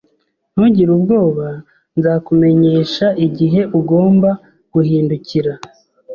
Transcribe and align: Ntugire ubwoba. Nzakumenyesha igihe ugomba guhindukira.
Ntugire 0.53 0.91
ubwoba. 0.97 1.47
Nzakumenyesha 1.97 3.07
igihe 3.25 3.61
ugomba 3.79 4.29
guhindukira. 4.73 5.53